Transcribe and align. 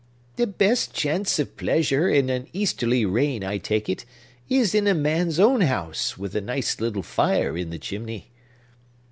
"The 0.35 0.47
best 0.47 0.95
chance 0.95 1.37
of 1.37 1.55
pleasure, 1.57 2.09
in 2.09 2.31
an 2.31 2.47
easterly 2.53 3.05
rain, 3.05 3.43
I 3.43 3.59
take 3.59 3.87
it, 3.87 4.03
is 4.49 4.73
in 4.73 4.87
a 4.87 4.95
man's 4.95 5.39
own 5.39 5.61
house, 5.61 6.17
with 6.17 6.35
a 6.35 6.41
nice 6.41 6.81
little 6.81 7.03
fire 7.03 7.55
in 7.55 7.69
the 7.69 7.77
chimney." 7.77 8.31